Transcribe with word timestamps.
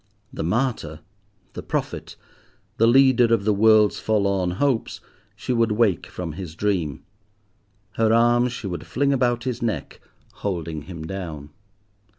The 0.33 0.41
martyr, 0.43 1.01
the 1.53 1.61
prophet, 1.61 2.15
the 2.77 2.87
leader 2.87 3.31
of 3.31 3.45
the 3.45 3.53
world's 3.53 3.99
forlorn 3.99 4.49
hopes, 4.57 4.99
she 5.35 5.53
would 5.53 5.73
wake 5.73 6.07
from 6.07 6.31
his 6.31 6.55
dream. 6.55 7.03
Her 7.97 8.11
arms 8.11 8.51
she 8.51 8.65
would 8.65 8.87
fling 8.87 9.13
about 9.13 9.43
his 9.43 9.61
neck 9.61 10.01
holding 10.33 10.81
him 10.81 11.05
down. 11.05 11.51